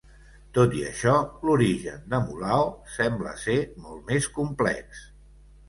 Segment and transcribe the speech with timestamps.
[0.57, 1.13] Tot i això,
[1.49, 2.65] l'origen de Mulao
[2.95, 5.09] sembla ser molt més complex.